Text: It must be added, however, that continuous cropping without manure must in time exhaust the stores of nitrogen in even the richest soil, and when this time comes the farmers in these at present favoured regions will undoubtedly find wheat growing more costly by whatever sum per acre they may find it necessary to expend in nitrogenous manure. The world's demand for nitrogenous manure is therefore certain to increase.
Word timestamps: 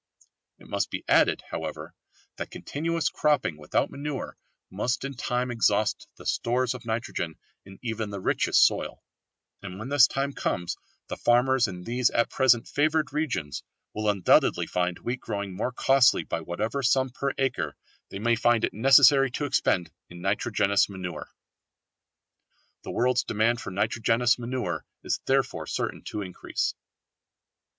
It 0.57 0.67
must 0.67 0.89
be 0.89 1.03
added, 1.07 1.43
however, 1.51 1.93
that 2.37 2.49
continuous 2.49 3.07
cropping 3.09 3.55
without 3.55 3.91
manure 3.91 4.35
must 4.71 5.05
in 5.05 5.13
time 5.13 5.51
exhaust 5.51 6.07
the 6.15 6.25
stores 6.25 6.73
of 6.73 6.87
nitrogen 6.87 7.37
in 7.65 7.77
even 7.83 8.09
the 8.09 8.19
richest 8.19 8.65
soil, 8.65 9.03
and 9.61 9.77
when 9.77 9.89
this 9.89 10.07
time 10.07 10.33
comes 10.33 10.75
the 11.07 11.17
farmers 11.17 11.67
in 11.67 11.83
these 11.83 12.09
at 12.09 12.31
present 12.31 12.67
favoured 12.67 13.13
regions 13.13 13.61
will 13.93 14.09
undoubtedly 14.09 14.65
find 14.65 14.97
wheat 14.97 15.19
growing 15.19 15.55
more 15.55 15.71
costly 15.71 16.23
by 16.23 16.41
whatever 16.41 16.81
sum 16.81 17.11
per 17.11 17.31
acre 17.37 17.75
they 18.09 18.17
may 18.17 18.33
find 18.35 18.63
it 18.63 18.73
necessary 18.73 19.29
to 19.29 19.45
expend 19.45 19.91
in 20.09 20.19
nitrogenous 20.19 20.89
manure. 20.89 21.29
The 22.83 22.89
world's 22.91 23.23
demand 23.23 23.61
for 23.61 23.69
nitrogenous 23.69 24.39
manure 24.39 24.83
is 25.03 25.19
therefore 25.27 25.67
certain 25.67 26.01
to 26.05 26.23
increase. 26.23 26.73